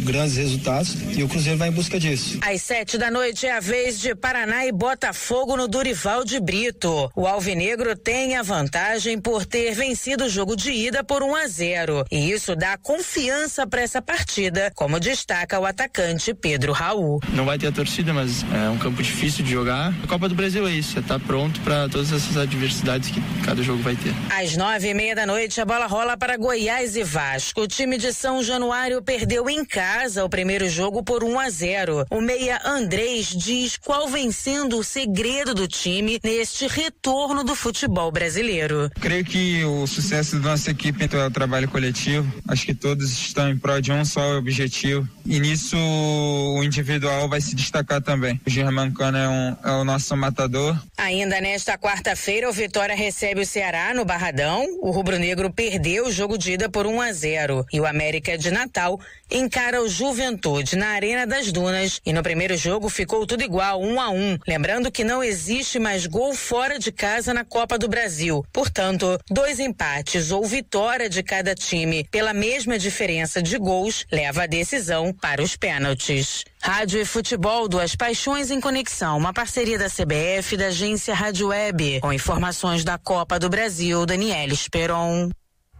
[0.03, 2.39] grandes resultados e o Cruzeiro vai em busca disso.
[2.41, 7.09] Às sete da noite é a vez de Paraná e Botafogo no Durival de Brito.
[7.15, 11.47] O Alvinegro tem a vantagem por ter vencido o jogo de ida por 1 a
[11.47, 17.19] 0 e isso dá confiança para essa partida, como destaca o atacante Pedro Raul.
[17.33, 19.93] Não vai ter a torcida, mas é um campo difícil de jogar.
[20.03, 23.21] A Copa do Brasil é isso, é estar tá pronto para todas essas adversidades que
[23.43, 24.13] cada jogo vai ter.
[24.29, 27.61] Às nove e meia da noite a bola rola para Goiás e Vasco.
[27.61, 32.05] O time de São Januário perdeu em casa o primeiro jogo por 1 a 0.
[32.11, 38.11] O meia Andrés diz qual vem sendo o segredo do time neste retorno do futebol
[38.11, 38.91] brasileiro.
[38.99, 42.29] Creio que o sucesso da nossa equipe é o trabalho coletivo.
[42.49, 45.07] Acho que todos estão em prol de um só objetivo.
[45.25, 48.41] E nisso o individual vai se destacar também.
[48.45, 50.77] O Germancano é, um, é o nosso matador.
[50.97, 54.65] Ainda nesta quarta-feira, o Vitória recebe o Ceará no Barradão.
[54.81, 58.51] O rubro-negro perdeu o jogo de ida por 1 a 0 e o América de
[58.51, 58.99] Natal
[59.31, 64.01] encara o Juventude na Arena das Dunas e no primeiro jogo ficou tudo igual, um
[64.01, 64.37] a um.
[64.47, 68.43] Lembrando que não existe mais gol fora de casa na Copa do Brasil.
[68.51, 74.47] Portanto, dois empates ou vitória de cada time pela mesma diferença de gols leva a
[74.47, 76.43] decisão para os pênaltis.
[76.61, 81.47] Rádio e Futebol, duas paixões em conexão, uma parceria da CBF e da agência Rádio
[81.47, 85.29] Web, com informações da Copa do Brasil, Daniela Esperon.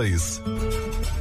[0.00, 0.40] dois.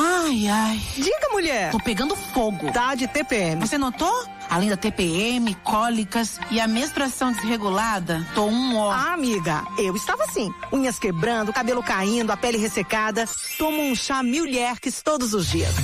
[0.00, 0.80] Ai, ai.
[0.94, 1.72] Diga, mulher.
[1.72, 2.70] Tô pegando fogo.
[2.70, 3.66] Tá de TPM.
[3.66, 4.26] Você notou?
[4.48, 8.92] Além da TPM, cólicas e a menstruação desregulada, tô um ó.
[8.92, 10.54] Ah, amiga, eu estava assim.
[10.72, 13.26] Unhas quebrando, cabelo caindo, a pele ressecada.
[13.58, 15.74] Tomo um chá Mil Lerques todos os dias.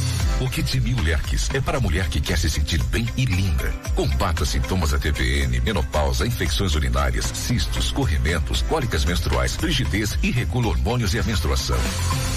[0.44, 3.72] O Kit Mil Lerques é para a mulher que quer se sentir bem e linda.
[3.94, 11.14] Combata sintomas da TPM, menopausa, infecções urinárias, cistos, corrimentos, cólicas menstruais, rigidez e regula hormônios
[11.14, 11.78] e a menstruação.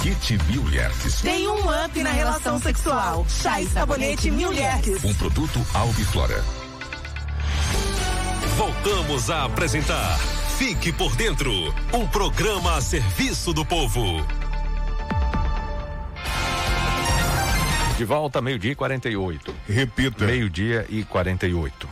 [0.02, 1.20] Kit Mil Lerques.
[1.20, 3.26] Tem um up na relação sexual.
[3.28, 5.04] Chá e sabonete Mil Lerques.
[5.04, 6.42] Um produto Albiflora.
[8.56, 10.18] Voltamos a apresentar
[10.58, 11.52] Fique por Dentro
[11.94, 14.26] um programa a serviço do povo.
[17.98, 19.56] De volta, meio-dia e 48.
[19.68, 20.26] Repita.
[20.26, 21.90] Meio-dia e 48.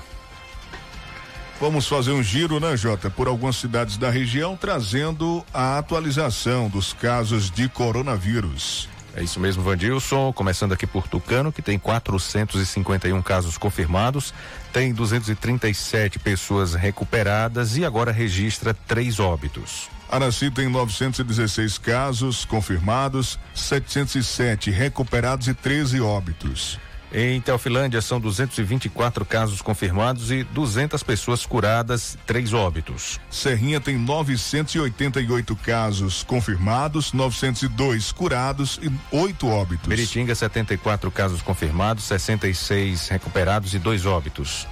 [1.59, 6.93] Vamos fazer um giro, né, Jota, por algumas cidades da região, trazendo a atualização dos
[6.93, 8.87] casos de coronavírus.
[9.15, 10.31] É isso mesmo, Vandilson.
[10.31, 14.31] Começando aqui por Tucano, que tem 451 casos confirmados,
[14.71, 19.89] tem 237 pessoas recuperadas e agora registra três óbitos.
[20.09, 26.79] Araci tem 916 casos confirmados, 707 recuperados e 13 óbitos.
[27.17, 33.21] Em Teofilândia são 224 casos confirmados e 200 pessoas curadas, três óbitos.
[33.29, 39.87] Serrinha tem 988 casos confirmados, 902 curados e oito óbitos.
[39.87, 44.67] Beritinga 74 casos confirmados, 66 recuperados e dois óbitos.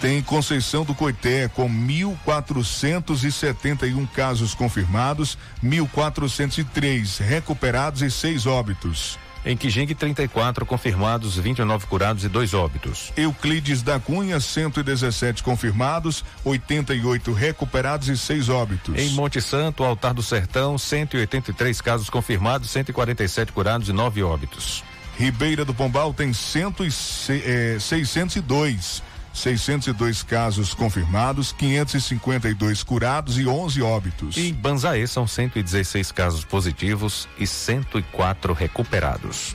[0.00, 9.18] Tem Conceição do Coité com 1.471 casos confirmados, 1.403 recuperados e seis óbitos.
[9.44, 13.12] Em Quijingue, 34 confirmados, 29 curados e dois óbitos.
[13.16, 18.98] Euclides da Cunha, 117 confirmados, 88 recuperados e seis óbitos.
[18.98, 24.82] Em Monte Santo, Altar do Sertão, 183 casos confirmados, 147 curados e nove óbitos.
[25.16, 29.02] Ribeira do Pombal tem cento e, eh, 602
[29.36, 34.36] 602 casos confirmados, 552 curados e 11 óbitos.
[34.36, 39.54] Em Banzaê são 116 casos positivos e 104 recuperados.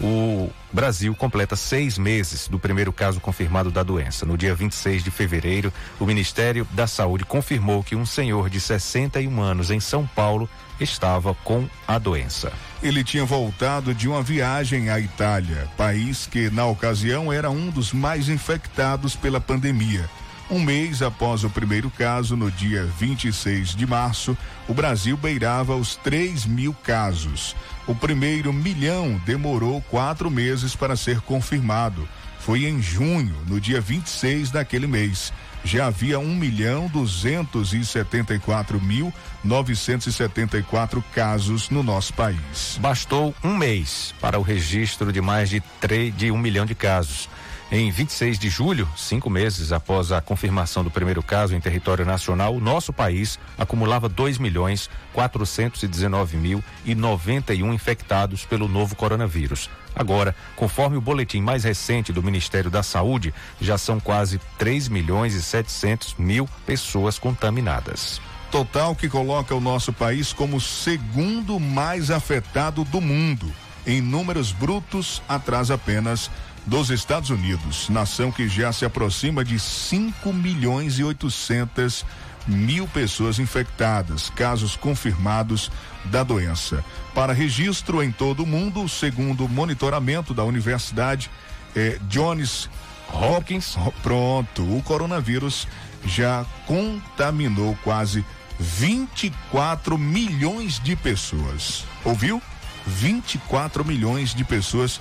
[0.00, 4.24] o Brasil completa seis meses do primeiro caso confirmado da doença.
[4.24, 9.42] No dia 26 de fevereiro, o Ministério da Saúde confirmou que um senhor de 61
[9.42, 10.48] anos em São Paulo
[10.80, 12.50] estava com a doença.
[12.82, 17.92] Ele tinha voltado de uma viagem à Itália, país que, na ocasião, era um dos
[17.92, 20.08] mais infectados pela pandemia.
[20.50, 24.36] Um mês após o primeiro caso, no dia 26 de março,
[24.68, 27.56] o Brasil beirava os 3 mil casos.
[27.86, 32.06] O primeiro milhão demorou quatro meses para ser confirmado.
[32.40, 35.32] Foi em junho, no dia 26 daquele mês.
[35.64, 39.10] Já havia 1 milhão 274 mil
[39.42, 42.78] 974 casos no nosso país.
[42.78, 47.30] Bastou um mês para o registro de mais de, 3, de um milhão de casos.
[47.72, 52.54] Em 26 de julho, cinco meses após a confirmação do primeiro caso em território nacional,
[52.54, 59.70] o nosso país acumulava 2 milhões 419 mil e 91 infectados pelo novo coronavírus.
[59.96, 65.34] Agora, conforme o boletim mais recente do Ministério da Saúde, já são quase 3 milhões
[65.34, 68.20] e 700 mil pessoas contaminadas.
[68.50, 73.50] Total que coloca o nosso país como o segundo mais afetado do mundo.
[73.86, 76.30] Em números brutos, atrás apenas
[76.66, 82.04] dos Estados Unidos, nação que já se aproxima de 5 milhões e 800
[82.46, 85.70] mil pessoas infectadas, casos confirmados
[86.06, 86.84] da doença.
[87.14, 91.30] Para registro em todo o mundo, segundo o monitoramento da Universidade
[91.74, 92.68] eh, Johns
[93.12, 95.66] Hopkins, pronto, o coronavírus
[96.04, 98.24] já contaminou quase
[98.58, 101.84] 24 milhões de pessoas.
[102.04, 102.42] Ouviu?
[102.86, 105.00] 24 milhões de pessoas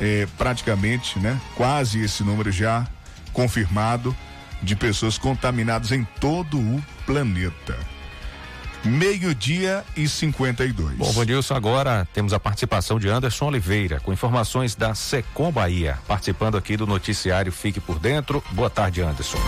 [0.00, 1.38] é, praticamente, né?
[1.54, 2.86] Quase esse número já
[3.32, 4.16] confirmado
[4.62, 7.76] de pessoas contaminadas em todo o planeta.
[8.82, 10.96] Meio-dia e 52.
[10.96, 16.56] Bom, Vanilson, agora temos a participação de Anderson Oliveira, com informações da Secom Bahia, participando
[16.56, 18.42] aqui do noticiário Fique por Dentro.
[18.52, 19.38] Boa tarde, Anderson.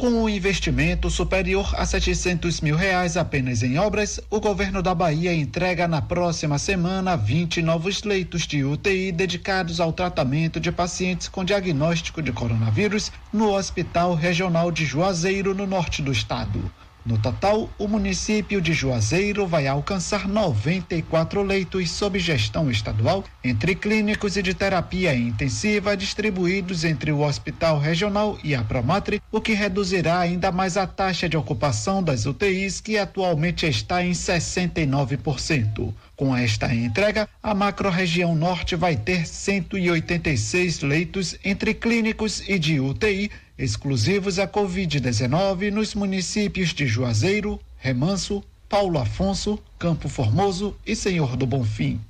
[0.00, 5.30] Com um investimento superior a 700 mil reais apenas em obras, o governo da Bahia
[5.34, 11.44] entrega na próxima semana 20 novos leitos de UTI dedicados ao tratamento de pacientes com
[11.44, 16.72] diagnóstico de coronavírus no Hospital Regional de Juazeiro, no norte do estado.
[17.04, 24.36] No total, o município de Juazeiro vai alcançar 94 leitos sob gestão estadual, entre clínicos
[24.36, 30.18] e de terapia intensiva distribuídos entre o Hospital Regional e a Promatre, o que reduzirá
[30.18, 35.94] ainda mais a taxa de ocupação das UTIs, que atualmente está em 69%.
[36.14, 43.30] Com esta entrega, a macro-região norte vai ter 186 leitos entre clínicos e de UTI
[43.60, 51.46] exclusivos à Covid-19 nos municípios de Juazeiro, Remanso, Paulo Afonso, Campo Formoso e Senhor do
[51.46, 52.00] Bonfim.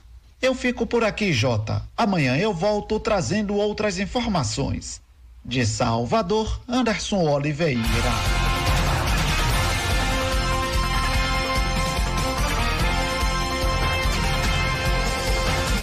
[0.40, 1.82] Eu fico por aqui, Jota.
[1.96, 5.00] Amanhã eu volto trazendo outras informações.
[5.44, 7.80] De Salvador, Anderson Oliveira.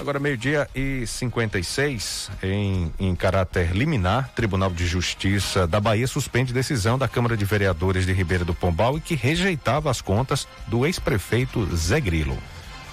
[0.07, 6.97] Agora, meio-dia e 56, em, em caráter liminar, Tribunal de Justiça da Bahia suspende decisão
[6.97, 11.67] da Câmara de Vereadores de Ribeira do Pombal e que rejeitava as contas do ex-prefeito
[11.75, 12.37] Zé Grilo.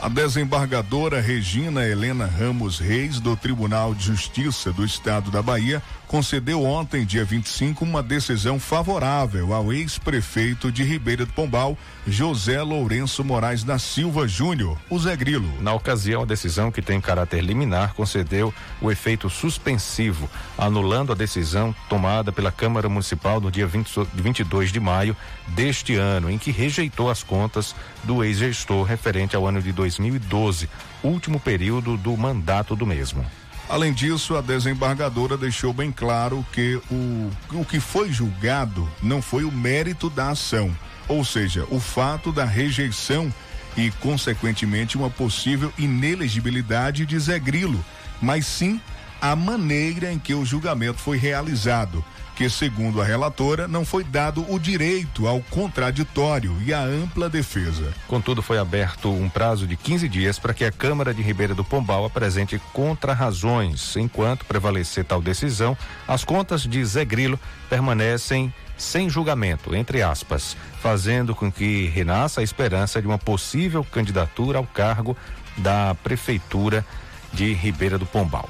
[0.01, 5.81] A desembargadora Regina Helena Ramos Reis, do Tribunal de Justiça do Estado da Bahia,
[6.15, 13.25] concedeu ontem, dia 25, uma decisão favorável ao ex-prefeito de Ribeira do Pombal, José Lourenço
[13.25, 15.61] Moraes da Silva Júnior, o Zé Grilo.
[15.61, 21.75] Na ocasião, a decisão que tem caráter liminar concedeu o efeito suspensivo, anulando a decisão
[21.89, 25.17] tomada pela Câmara Municipal no dia 20, 22 de maio
[25.49, 30.71] deste ano, em que rejeitou as contas do ex-gestor referente ao ano de 2012,
[31.03, 33.27] último período do mandato do mesmo.
[33.69, 39.45] Além disso, a desembargadora deixou bem claro que o, o que foi julgado não foi
[39.45, 40.77] o mérito da ação,
[41.09, 43.33] ou seja, o fato da rejeição
[43.77, 47.83] e, consequentemente, uma possível inelegibilidade de Zé Grilo,
[48.21, 48.81] mas sim
[49.21, 52.05] a maneira em que o julgamento foi realizado,
[52.35, 57.93] que, segundo a relatora, não foi dado o direito ao contraditório e à ampla defesa.
[58.09, 61.65] Contudo, foi aberto um prazo de 15 dias para que a Câmara de Ribeira do
[61.65, 63.97] Pombal apresente contrarrazões.
[63.97, 65.77] Enquanto prevalecer tal decisão,
[66.07, 72.45] as contas de Zé Grilo permanecem sem julgamento, entre aspas, fazendo com que renasça a
[72.45, 75.17] esperança de uma possível candidatura ao cargo
[75.57, 76.85] da Prefeitura
[77.33, 78.49] de Ribeira do Pombal.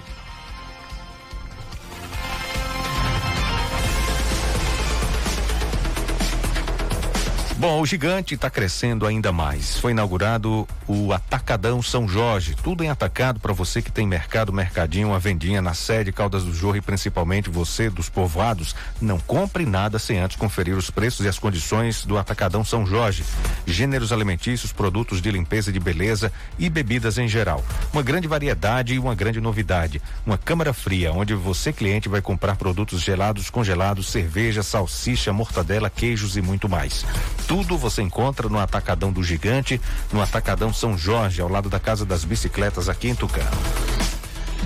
[7.65, 9.79] Bom, o gigante está crescendo ainda mais.
[9.79, 15.09] Foi inaugurado o Atacadão São Jorge, tudo em atacado para você que tem mercado, mercadinho,
[15.09, 19.99] uma vendinha na sede Caldas do Jorro e principalmente você dos povoados, não compre nada
[19.99, 23.25] sem antes conferir os preços e as condições do Atacadão São Jorge.
[23.67, 27.65] Gêneros alimentícios, produtos de limpeza e de beleza e bebidas em geral.
[27.95, 30.03] Uma grande variedade e uma grande novidade.
[30.27, 36.37] Uma câmara fria onde você cliente vai comprar produtos gelados, congelados, cerveja, salsicha, mortadela, queijos
[36.37, 37.07] e muito mais.
[37.49, 39.81] Tudo você encontra no Atacadão do Gigante,
[40.13, 43.57] no Atacadão São Jorge, ao lado da Casa das Bicicletas aqui em Tucano.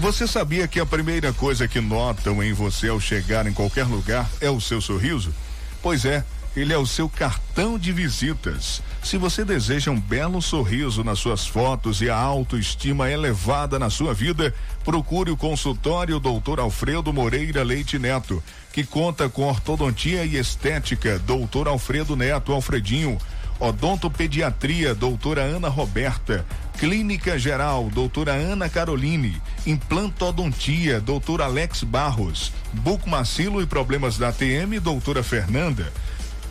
[0.00, 4.28] Você sabia que a primeira coisa que notam em você ao chegar em qualquer lugar
[4.40, 5.34] é o seu sorriso?
[5.82, 6.24] Pois é,
[6.56, 8.82] ele é o seu cartão de visitas.
[9.02, 14.12] Se você deseja um belo sorriso nas suas fotos e a autoestima elevada na sua
[14.12, 16.60] vida, procure o consultório Dr.
[16.60, 18.42] Alfredo Moreira Leite Neto,
[18.78, 21.66] que conta com ortodontia e estética, Dr.
[21.66, 23.18] Alfredo Neto Alfredinho,
[23.58, 26.46] odontopediatria, doutora Ana Roberta,
[26.78, 35.24] Clínica Geral, doutora Ana Caroline, implantodontia, doutor Alex Barros, bucomacilo e problemas da TM, doutora
[35.24, 35.92] Fernanda.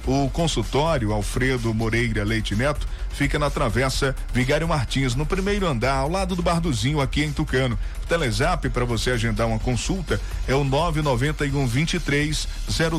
[0.06, 2.86] O consultório Alfredo Moreira Leite Neto
[3.18, 7.78] fica na Travessa Vigário Martins, no primeiro andar, ao lado do Barduzinho, aqui em Tucano.
[8.03, 12.47] O telezap para você agendar uma consulta é o 991 23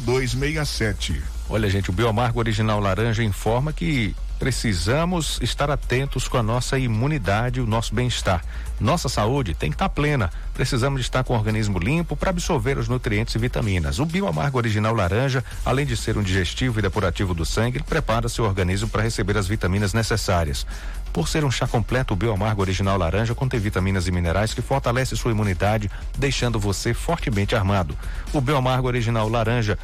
[0.03, 1.23] 0267.
[1.49, 7.61] Olha, gente, o Biomargo Original Laranja informa que precisamos estar atentos com a nossa imunidade,
[7.61, 8.45] o nosso bem-estar.
[8.81, 10.31] Nossa saúde tem que estar plena.
[10.55, 13.99] Precisamos estar com o organismo limpo para absorver os nutrientes e vitaminas.
[13.99, 18.45] O Bioamargo Original Laranja, além de ser um digestivo e depurativo do sangue, prepara seu
[18.45, 20.67] organismo para receber as vitaminas necessárias.
[21.13, 25.17] Por ser um chá completo, o Bioamargo Original Laranja contém vitaminas e minerais que fortalecem
[25.17, 27.97] sua imunidade, deixando você fortemente armado.
[28.33, 29.79] O Bioamargo Original Laranja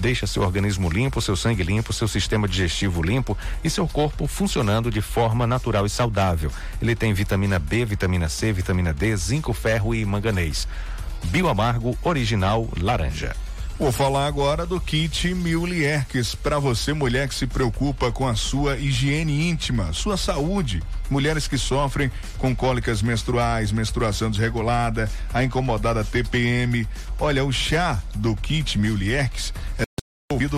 [0.00, 4.90] deixa seu organismo limpo, seu sangue limpo, seu sistema digestivo limpo e seu corpo funcionando
[4.90, 6.50] de forma natural e saudável.
[6.80, 10.66] Ele tem vitamina B, vitamina C, vitamina D, zinco, ferro e manganês.
[11.26, 13.36] Bioamargo Original Laranja.
[13.80, 18.76] Vou falar agora do kit Milierques para você mulher que se preocupa com a sua
[18.76, 20.82] higiene íntima, sua saúde.
[21.08, 26.86] Mulheres que sofrem com cólicas menstruais, menstruação desregulada, a incomodada TPM.
[27.18, 29.89] Olha, o chá do kit Milierques é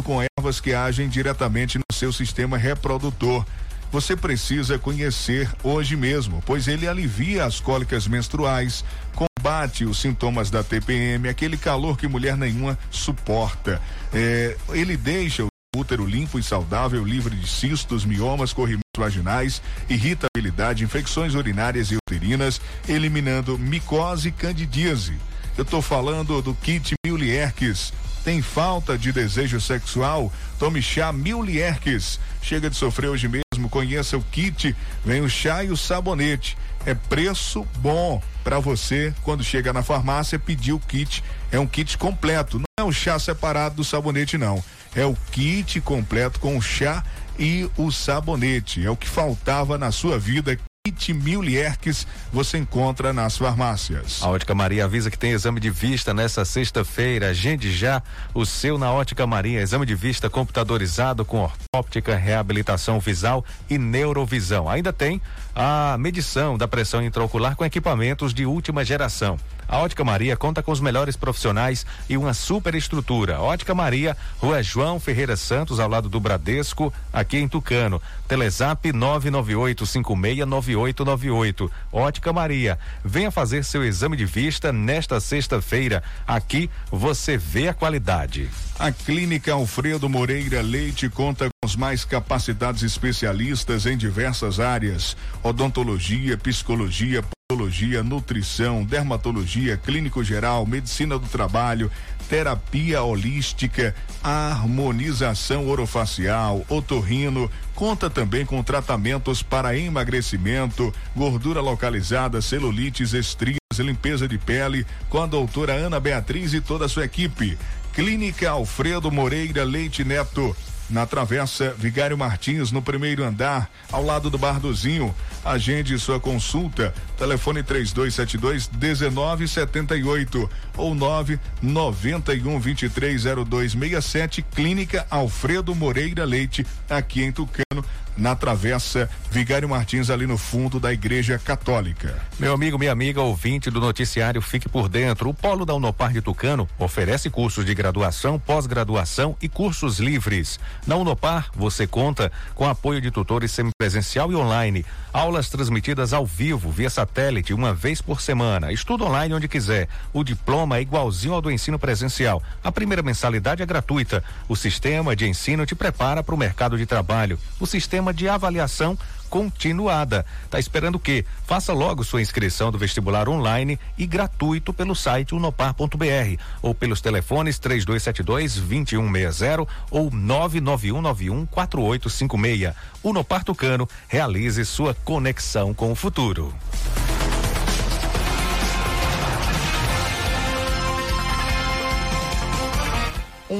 [0.02, 3.44] com ervas que agem diretamente no seu sistema reprodutor
[3.92, 8.82] você precisa conhecer hoje mesmo, pois ele alivia as cólicas menstruais,
[9.14, 13.82] combate os sintomas da TPM, aquele calor que mulher nenhuma suporta.
[14.10, 19.60] É, ele deixa o útero limpo e saudável, livre de cistos, miomas, corrimentos vaginais,
[19.90, 25.18] irritabilidade, infecções urinárias e uterinas, eliminando micose e candidíase.
[25.56, 27.92] Eu estou falando do kit Milierques
[28.24, 30.32] tem falta de desejo sexual?
[30.58, 32.18] Tome chá Milierques.
[32.40, 34.74] Chega de sofrer hoje mesmo, conheça o kit.
[35.04, 36.56] Vem o chá e o sabonete.
[36.86, 41.22] É preço bom para você quando chega na farmácia pedir o kit.
[41.50, 44.62] É um kit completo, não é o chá separado do sabonete não.
[44.94, 47.04] É o kit completo com o chá
[47.38, 48.84] e o sabonete.
[48.84, 54.20] É o que faltava na sua vida Kit Milierques você encontra nas farmácias.
[54.20, 57.28] A Ótica Maria avisa que tem exame de vista nessa sexta-feira.
[57.28, 58.02] Agende já
[58.34, 59.60] o seu na Ótica Maria.
[59.60, 64.68] Exame de vista computadorizado com óptica, reabilitação visual e neurovisão.
[64.68, 65.22] Ainda tem
[65.54, 69.38] a medição da pressão intraocular com equipamentos de última geração.
[69.72, 73.40] A Ótica Maria conta com os melhores profissionais e uma super estrutura.
[73.40, 77.98] Ótica Maria, Rua João Ferreira Santos, ao lado do Bradesco, aqui em Tucano.
[78.28, 81.70] Telezap 998569898.
[81.90, 86.02] Ótica Maria, venha fazer seu exame de vista nesta sexta-feira.
[86.26, 88.50] Aqui você vê a qualidade.
[88.78, 96.36] A Clínica Alfredo Moreira Leite conta com os mais capacitados especialistas em diversas áreas: odontologia,
[96.36, 101.92] psicologia, Patologia, nutrição, dermatologia, clínico geral, medicina do trabalho,
[102.26, 103.94] terapia holística,
[104.24, 114.38] harmonização orofacial, otorrino, conta também com tratamentos para emagrecimento, gordura localizada, celulites, estrias, limpeza de
[114.38, 117.58] pele, com a doutora Ana Beatriz e toda a sua equipe.
[117.92, 120.56] Clínica Alfredo Moreira Leite Neto
[120.90, 125.14] na Travessa Vigário Martins, no primeiro andar, ao lado do Bardozinho.
[125.44, 126.94] Agende sua consulta.
[127.18, 134.42] Telefone 3272 1978 ou 991 230267.
[134.42, 137.84] Clínica Alfredo Moreira Leite, aqui em Tucano
[138.16, 142.20] na Travessa Vigário Martins, ali no fundo da Igreja Católica.
[142.38, 145.30] Meu amigo, minha amiga, ouvinte do noticiário Fique por Dentro.
[145.30, 150.60] O Polo da Unopar de Tucano oferece cursos de graduação, pós-graduação e cursos livres.
[150.86, 154.84] Na Unopar, você conta com apoio de tutores semipresencial e online.
[155.12, 158.72] Aulas transmitidas ao vivo, via satélite, uma vez por semana.
[158.72, 159.88] Estudo online onde quiser.
[160.12, 162.42] O diploma é igualzinho ao do ensino presencial.
[162.64, 164.24] A primeira mensalidade é gratuita.
[164.48, 167.38] O sistema de ensino te prepara para o mercado de trabalho.
[167.60, 168.98] O sistema sistema de avaliação
[169.30, 170.26] continuada.
[170.50, 171.24] Tá esperando o quê?
[171.46, 177.58] Faça logo sua inscrição do vestibular online e gratuito pelo site unopar.br ou pelos telefones
[177.58, 182.74] 3272 2160 ou 99191 4856.
[183.02, 186.52] Unopar Tucano, realize sua conexão com o futuro.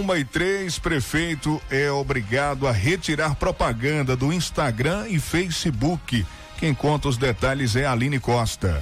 [0.03, 6.27] Uma e três, prefeito é obrigado a retirar propaganda do Instagram e Facebook.
[6.59, 8.81] Quem conta os detalhes é Aline Costa.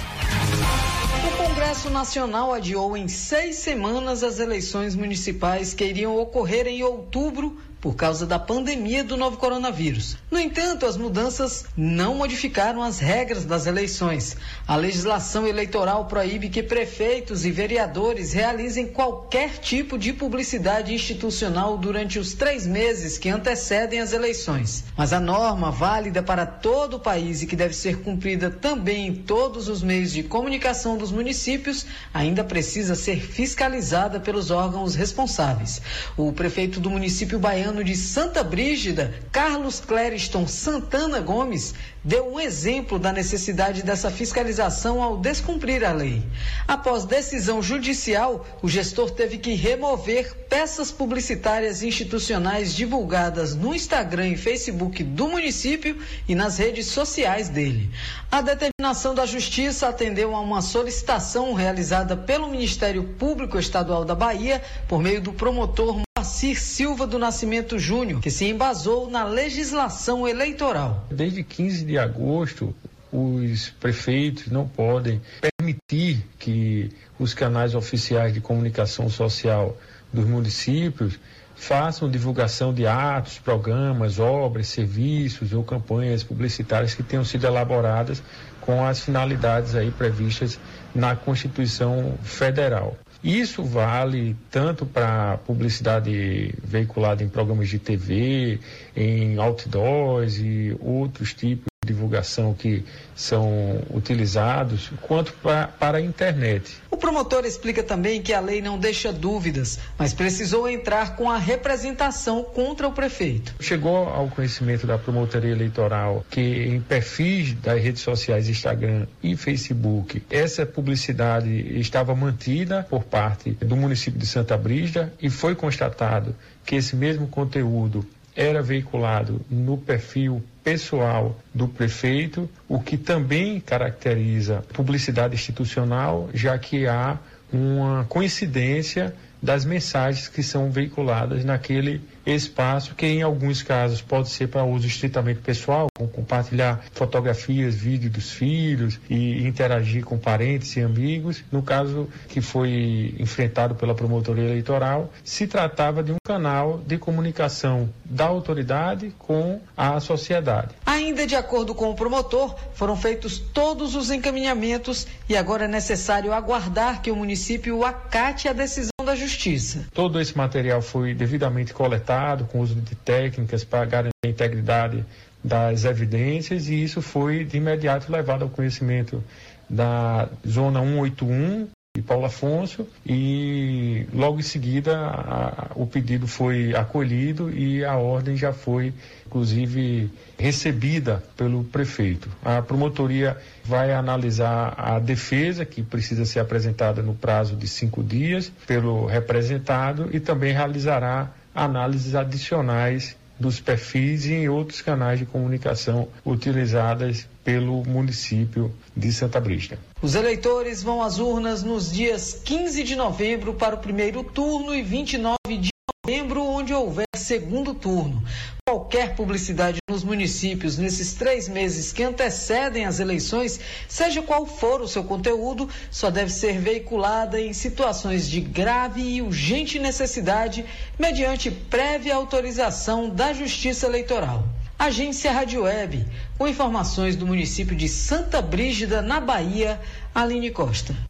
[1.29, 7.59] O Congresso Nacional adiou em seis semanas as eleições municipais que iriam ocorrer em outubro
[7.81, 10.17] por causa da pandemia do novo coronavírus.
[10.31, 14.37] No entanto, as mudanças não modificaram as regras das eleições.
[14.69, 22.19] A legislação eleitoral proíbe que prefeitos e vereadores realizem qualquer tipo de publicidade institucional durante
[22.19, 24.85] os três meses que antecedem as eleições.
[24.97, 29.15] Mas a norma, válida para todo o país e que deve ser cumprida também em
[29.15, 35.81] todos os meios de comunicação dos municípios, ainda precisa ser fiscalizada pelos órgãos responsáveis.
[36.17, 42.41] O prefeito do município baiano baiano de Santa Brígida, Carlos Clériston Santana Gomes, deu um
[42.41, 46.23] exemplo da necessidade dessa fiscalização ao descumprir a lei.
[46.67, 54.37] Após decisão judicial, o gestor teve que remover peças publicitárias institucionais divulgadas no Instagram e
[54.37, 55.97] Facebook do município
[56.27, 57.91] e nas redes sociais dele.
[58.33, 64.63] A determinação da Justiça atendeu a uma solicitação realizada pelo Ministério Público Estadual da Bahia
[64.89, 66.01] por meio do promotor
[66.31, 71.05] Moacir Silva do Nascimento Júnior, que se embasou na legislação eleitoral.
[71.11, 72.73] Desde 15 de agosto,
[73.13, 79.77] os prefeitos não podem permitir que os canais oficiais de comunicação social
[80.13, 81.19] dos municípios
[81.57, 88.23] façam divulgação de atos, programas, obras, serviços ou campanhas publicitárias que tenham sido elaboradas
[88.61, 90.61] com as finalidades aí previstas
[90.95, 92.97] na Constituição Federal.
[93.23, 98.59] Isso vale tanto para publicidade veiculada em programas de TV,
[98.97, 102.85] em outdoors e outros tipos divulgação que
[103.17, 106.81] são utilizados, quanto pra, para a internet.
[107.01, 112.45] Promotor explica também que a lei não deixa dúvidas, mas precisou entrar com a representação
[112.45, 113.55] contra o prefeito.
[113.59, 120.23] Chegou ao conhecimento da promotoria eleitoral que em perfis das redes sociais Instagram e Facebook,
[120.31, 126.77] essa publicidade estava mantida por parte do município de Santa Brígida e foi constatado que
[126.77, 135.35] esse mesmo conteúdo era veiculado no perfil pessoal do prefeito, o que também caracteriza publicidade
[135.35, 137.19] institucional, já que há
[137.53, 144.49] uma coincidência das mensagens que são veiculadas naquele espaço que em alguns casos pode ser
[144.49, 151.43] para uso estritamente pessoal, compartilhar fotografias, vídeos dos filhos e interagir com parentes e amigos.
[151.51, 157.89] No caso que foi enfrentado pela promotoria eleitoral, se tratava de um canal de comunicação
[158.05, 160.75] da autoridade com a sociedade.
[160.85, 166.33] Ainda de acordo com o promotor, foram feitos todos os encaminhamentos e agora é necessário
[166.33, 169.87] aguardar que o município acate a decisão da justiça.
[169.93, 175.05] Todo esse material foi devidamente coletado com uso de técnicas para garantir a integridade
[175.43, 179.23] das evidências e isso foi de imediato levado ao conhecimento
[179.69, 187.51] da zona 181 de Paulo Afonso e logo em seguida a, o pedido foi acolhido
[187.51, 188.93] e a ordem já foi
[189.31, 192.29] inclusive recebida pelo prefeito.
[192.45, 198.53] A promotoria vai analisar a defesa que precisa ser apresentada no prazo de cinco dias
[198.67, 206.09] pelo representado e também realizará análises adicionais dos perfis e em outros canais de comunicação
[206.27, 209.79] utilizadas pelo município de Santa Brígida.
[210.03, 214.83] Os eleitores vão às urnas nos dias 15 de novembro para o primeiro turno e
[214.83, 215.71] 29 de
[216.05, 218.25] novembro, onde houver segundo turno.
[218.69, 224.89] Qualquer publicidade nos municípios nesses três meses que antecedem as eleições, seja qual for o
[224.89, 230.65] seu conteúdo, só deve ser veiculada em situações de grave e urgente necessidade,
[230.99, 234.45] mediante prévia autorização da Justiça Eleitoral.
[234.77, 236.05] Agência Rádio Web,
[236.37, 239.81] com informações do município de Santa Brígida, na Bahia,
[240.13, 241.10] Aline Costa.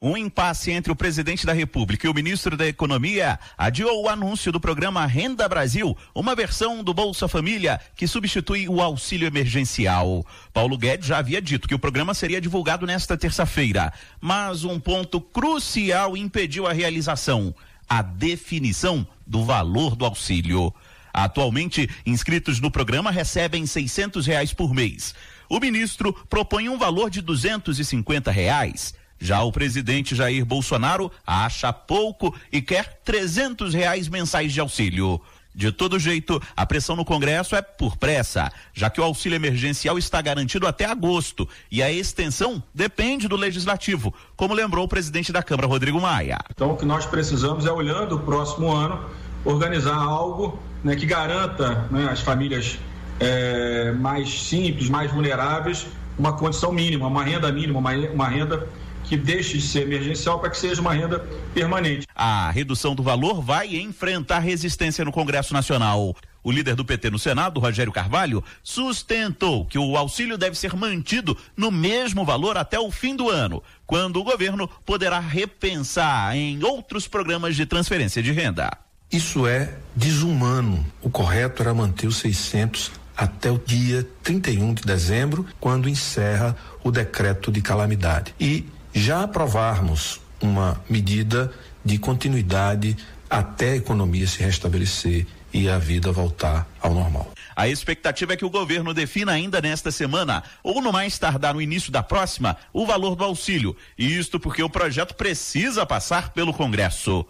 [0.00, 4.52] Um impasse entre o presidente da República e o ministro da Economia adiou o anúncio
[4.52, 10.24] do programa Renda Brasil, uma versão do Bolsa Família que substitui o auxílio emergencial.
[10.52, 15.20] Paulo Guedes já havia dito que o programa seria divulgado nesta terça-feira, mas um ponto
[15.20, 17.52] crucial impediu a realização:
[17.88, 20.72] a definição do valor do auxílio.
[21.12, 25.12] Atualmente, inscritos no programa recebem seiscentos reais por mês.
[25.48, 28.94] O ministro propõe um valor de e cinquenta reais.
[29.18, 35.20] Já o presidente Jair Bolsonaro acha pouco e quer trezentos reais mensais de auxílio.
[35.58, 39.98] De todo jeito, a pressão no Congresso é por pressa, já que o auxílio emergencial
[39.98, 45.42] está garantido até agosto e a extensão depende do legislativo, como lembrou o presidente da
[45.42, 46.38] Câmara, Rodrigo Maia.
[46.48, 49.04] Então, o que nós precisamos é, olhando o próximo ano,
[49.44, 52.78] organizar algo né, que garanta né, às famílias
[53.18, 58.64] é, mais simples, mais vulneráveis, uma condição mínima, uma renda mínima, uma, uma renda
[59.08, 61.18] que deixe de ser emergencial para que seja uma renda
[61.54, 62.06] permanente.
[62.14, 66.14] A redução do valor vai enfrentar resistência no Congresso Nacional.
[66.44, 71.36] O líder do PT no Senado, Rogério Carvalho, sustentou que o auxílio deve ser mantido
[71.56, 77.08] no mesmo valor até o fim do ano, quando o governo poderá repensar em outros
[77.08, 78.70] programas de transferência de renda.
[79.10, 80.86] Isso é desumano.
[81.02, 86.54] O correto era manter os 600 até o dia 31 de dezembro, quando encerra
[86.84, 88.32] o decreto de calamidade.
[88.38, 91.52] E já aprovarmos uma medida
[91.84, 92.96] de continuidade
[93.28, 97.32] até a economia se restabelecer e a vida voltar ao normal.
[97.56, 101.60] A expectativa é que o governo defina ainda nesta semana, ou no mais tardar no
[101.60, 103.76] início da próxima, o valor do auxílio.
[103.98, 107.26] Isto porque o projeto precisa passar pelo Congresso.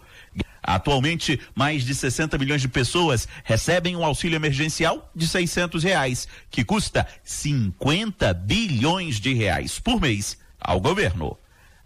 [0.61, 6.63] Atualmente, mais de 60 milhões de pessoas recebem um auxílio emergencial de 600 reais, que
[6.63, 11.35] custa 50 bilhões de reais por mês ao governo.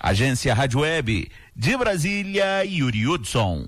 [0.04, 3.66] Agência Rádio Web de Brasília, Yuri Hudson.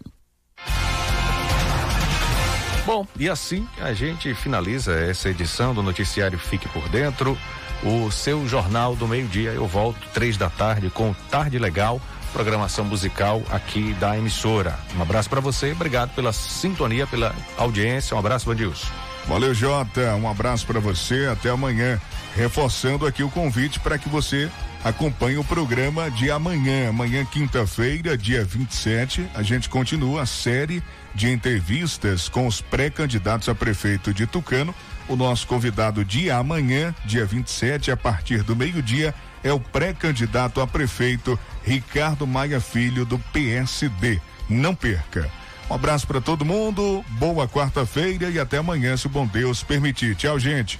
[2.86, 7.38] Bom, e assim a gente finaliza essa edição do noticiário Fique por Dentro,
[7.82, 9.52] o seu jornal do meio-dia.
[9.52, 12.02] Eu volto três da tarde com Tarde Legal,
[12.34, 14.78] programação musical aqui da emissora.
[14.98, 18.14] Um abraço para você, obrigado pela sintonia, pela audiência.
[18.14, 18.92] Um abraço, Vandilson.
[19.26, 20.16] Valeu, Jota.
[20.16, 21.28] Um abraço para você.
[21.32, 22.00] Até amanhã.
[22.36, 24.52] Reforçando aqui o convite para que você
[24.84, 26.90] acompanhe o programa de amanhã.
[26.90, 30.84] Amanhã, quinta-feira, dia 27, a gente continua a série
[31.14, 34.76] de entrevistas com os pré-candidatos a prefeito de Tucano.
[35.08, 40.68] O nosso convidado de amanhã, dia 27, a partir do meio-dia, é o pré-candidato a
[40.68, 44.20] prefeito Ricardo Maia Filho, do PSD.
[44.50, 45.32] Não perca.
[45.70, 50.16] Um abraço para todo mundo, boa quarta-feira e até amanhã, se o bom Deus permitir.
[50.16, 50.80] Tchau, gente.